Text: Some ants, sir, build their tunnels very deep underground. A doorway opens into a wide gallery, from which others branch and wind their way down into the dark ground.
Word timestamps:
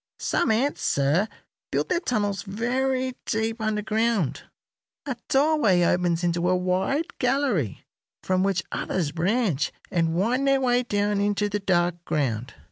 Some 0.17 0.49
ants, 0.49 0.81
sir, 0.81 1.27
build 1.71 1.89
their 1.89 1.99
tunnels 1.99 2.41
very 2.41 3.13
deep 3.27 3.61
underground. 3.61 4.41
A 5.05 5.15
doorway 5.29 5.83
opens 5.83 6.23
into 6.23 6.49
a 6.49 6.55
wide 6.55 7.19
gallery, 7.19 7.85
from 8.23 8.41
which 8.41 8.63
others 8.71 9.11
branch 9.11 9.71
and 9.91 10.15
wind 10.15 10.47
their 10.47 10.59
way 10.59 10.81
down 10.81 11.19
into 11.21 11.49
the 11.49 11.59
dark 11.59 12.03
ground. 12.03 12.55